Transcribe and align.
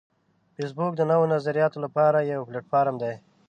فېسبوک 0.55 0.93
د 0.97 1.01
نوو 1.11 1.31
نظریاتو 1.33 1.77
لپاره 1.85 2.17
یو 2.31 2.41
پلیټ 2.47 2.65
فارم 2.71 2.95
دی 3.03 3.13